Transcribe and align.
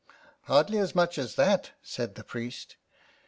"Hardly 0.47 0.79
as 0.79 0.95
much 0.95 1.19
as 1.19 1.35
that," 1.35 1.73
said 1.83 2.15
the 2.15 2.23
priest. 2.23 2.75